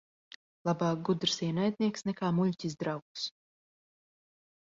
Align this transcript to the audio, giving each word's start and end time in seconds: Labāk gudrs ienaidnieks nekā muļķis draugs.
Labāk 0.67 1.01
gudrs 1.09 1.35
ienaidnieks 1.47 2.05
nekā 2.07 2.31
muļķis 2.39 2.79
draugs. 2.85 3.27